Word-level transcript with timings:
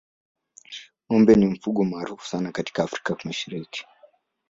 ngombe 1.05 1.33
ni 1.35 1.45
mfugo 1.45 1.83
maarufu 1.85 2.27
sana 2.27 2.51
katika 2.51 2.83
afrika 2.83 3.17
mashariki 3.23 3.85